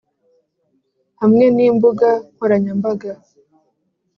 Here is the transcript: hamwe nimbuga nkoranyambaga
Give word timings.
hamwe 1.21 1.45
nimbuga 1.55 2.09
nkoranyambaga 2.33 3.11